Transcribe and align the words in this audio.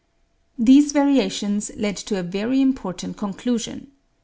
These 0.57 0.93
variations 0.93 1.69
led 1.75 1.95
to 1.97 2.17
a 2.19 2.23
very 2.23 2.59
important 2.59 3.17
conclusion. 3.17 3.91